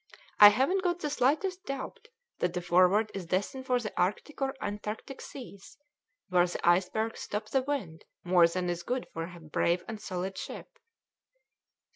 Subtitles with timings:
[0.39, 2.07] I haven't got the slightest doubt
[2.39, 5.77] that the Forward is destined for the Arctic or Antarctic seas,
[6.29, 10.39] where the icebergs stop the wind more than is good for a brave and solid
[10.39, 10.79] ship."